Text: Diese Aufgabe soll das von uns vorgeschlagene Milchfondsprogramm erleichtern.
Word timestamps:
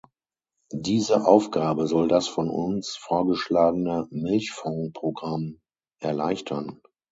Diese 0.73 1.27
Aufgabe 1.27 1.85
soll 1.85 2.07
das 2.07 2.27
von 2.27 2.49
uns 2.49 2.97
vorgeschlagene 2.97 4.07
Milchfondsprogramm 4.09 5.59
erleichtern. 5.99 6.81